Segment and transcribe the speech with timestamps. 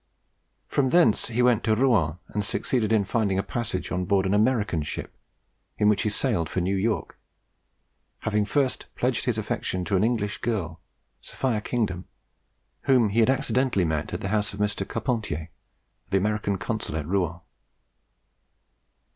[0.67, 4.33] From thence he went to Rouen, and succeeded in finding a passage on board an
[4.33, 5.15] American ship,
[5.77, 7.19] in which he sailed for New York,
[8.21, 10.79] having first pledged his affections to an English girl,
[11.19, 12.05] Sophia Kingdom,
[12.85, 14.87] whom he had accidentally met at the house of Mr.
[14.87, 15.51] Carpentier,
[16.09, 17.39] the American consul at Rouen.